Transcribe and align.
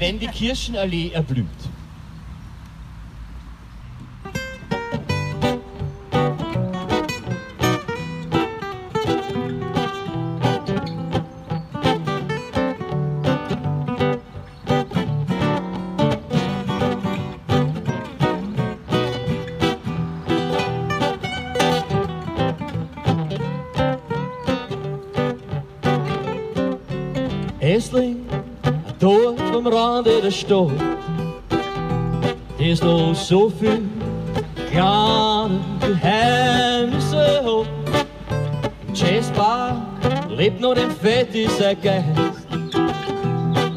wenn 0.00 0.18
die 0.18 0.28
Kirchenallee 0.28 1.10
erblüht. 1.10 1.46
Esling, 27.60 28.29
dort 29.00 29.40
vom 29.52 29.66
Rande 29.66 30.20
der 30.22 30.30
Stadt, 30.30 30.70
ist 32.58 32.84
noch 32.84 33.14
so 33.14 33.48
viel 33.48 33.82
kleine 34.70 35.58
Geheimnisse 35.80 37.42
hat. 37.42 37.66
Im 38.86 38.94
Jazzbar 38.94 39.82
lebt 40.28 40.60
noch 40.60 40.74
den 40.74 40.90
fettiger 40.90 41.74
Geist, 41.74 42.04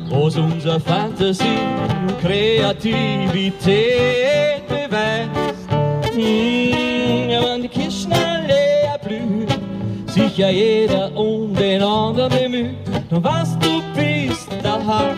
was 0.10 0.36
unsere 0.36 0.78
Fantasie 0.80 1.60
und 2.08 2.20
Kreativität 2.22 4.68
beweist. 4.68 5.32
Ja, 6.16 7.44
wenn 7.46 7.64
die 7.64 7.70
Kirchenallee 7.70 8.84
erblüht, 8.92 9.50
sicher 10.08 10.50
jeder 10.50 11.16
um 11.16 11.56
den 11.56 11.82
anderen 11.82 12.30
bemüht. 12.30 12.93
Was 13.22 13.56
du 13.60 13.84
bist, 13.96 14.50
daheim, 14.64 15.18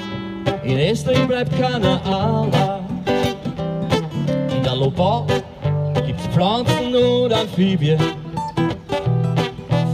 in 0.65 0.77
Estling 0.77 1.27
bleibt 1.27 1.57
keiner 1.57 2.05
allein. 2.05 2.83
In 4.53 4.63
der 4.63 4.75
Lobau 4.75 5.25
gibt's 6.05 6.27
Pflanzen 6.27 6.93
und 6.93 7.31
Amphibien, 7.31 7.97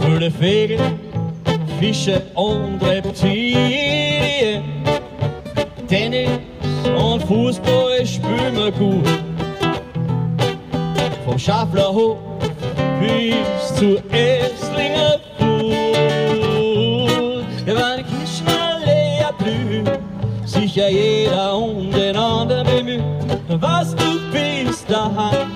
viele 0.00 0.32
Vögel, 0.32 0.80
Fische 1.78 2.20
und 2.34 2.82
Reptilien. 2.82 4.64
Tennis 5.86 6.40
und 6.96 7.22
Fußball 7.22 8.04
spielen 8.04 8.56
wir 8.56 8.72
gut. 8.72 9.06
Vom 11.24 11.38
Schafflerhof 11.38 12.18
bis 12.98 13.76
zu 13.76 13.96
Esslinger 14.10 15.21
Kirchenallee 19.38 19.78
erblüht, 19.78 19.98
sicher 20.44 20.88
jeder 20.88 21.56
um 21.56 21.90
den 21.90 22.16
anderen 22.16 22.66
bemüht. 22.66 23.02
Was 23.60 23.94
du 23.94 24.18
bist 24.32 24.90
daheim, 24.90 25.50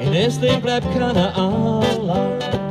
in 0.00 0.14
Essling 0.14 0.60
bleibt 0.60 0.86
keiner 0.92 1.36
allein. 1.36 2.65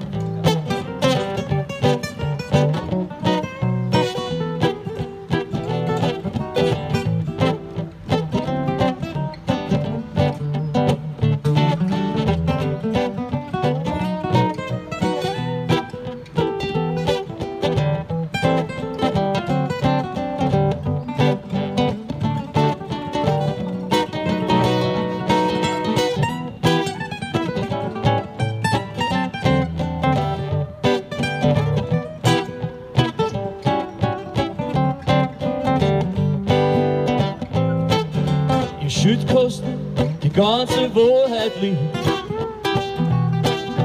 Im 39.05 39.11
Schüttkosten 39.11 39.77
die 40.23 40.29
ganze 40.29 40.89
Wahrheit 40.95 41.51
liegt. 41.61 41.77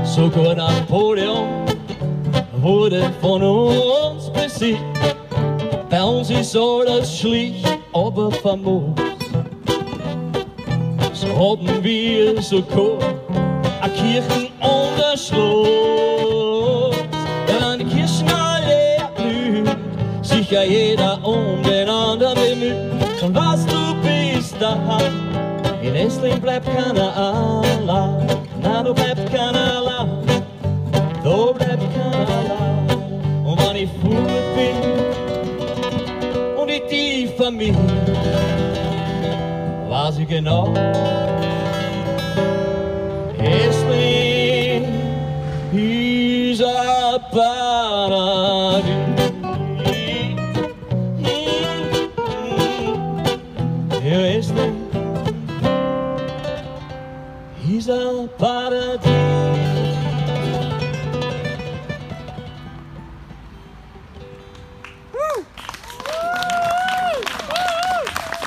Sogar 0.03 0.54
Napoleon 0.54 1.66
wurde 2.56 3.10
von 3.20 3.42
uns 3.42 4.31
besiegt. 4.31 4.81
Bei 5.91 6.03
uns 6.03 6.31
ist 6.31 6.56
alles 6.56 7.19
schlicht, 7.19 7.66
aber 7.92 8.31
famos. 8.31 8.94
So 11.12 11.28
haben 11.37 11.84
wir 11.84 12.41
sogar 12.41 12.98
eine 13.82 13.92
Kirchen 13.92 14.48
und 14.60 15.04
ein 15.04 15.19
Schloss. 15.19 16.97
Ja, 17.47 17.72
wenn 17.72 17.81
die 17.81 17.94
Kirchenallee 17.94 18.97
erblüht, 18.97 19.76
sicher 20.22 20.64
jeder 20.64 21.22
um 21.22 21.62
den 21.62 21.91
anderen 21.91 22.34
bemüht. 22.37 23.22
Und 23.22 23.34
was 23.34 23.66
du 23.66 24.00
bist 24.60 24.62
daheim, 24.62 25.15
in 25.82 25.94
Essling 25.94 26.41
bleibt 26.41 26.66
keiner 26.66 27.16
allein. 27.16 28.26
Na, 28.62 28.82
du 28.82 28.93
bleibst 28.94 29.26
keiner 29.32 29.78
allein, 29.78 30.09
da 31.25 31.53
bleibt 31.53 31.82
keiner 31.94 32.28
allein. 32.38 32.87
Und 33.44 33.59
wenn 33.59 33.76
ich 33.76 33.91
fort 34.03 34.54
bin 34.54 34.76
und 36.60 36.70
ich 36.70 36.82
die 36.91 37.28
Familie, 37.38 37.76
weiß 39.88 40.19
ich 40.19 40.28
genau, 40.28 40.75
Essling 43.38 44.84
ist 45.72 46.62
ein 46.62 47.20
Essling 54.03 54.88
ist 57.69 57.91
ein 57.91 58.28
Paradies. 58.38 59.00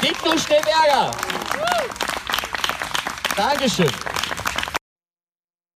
Dicto 0.01 0.37
Steberger. 0.37 1.11
Dankeschön. 3.37 4.22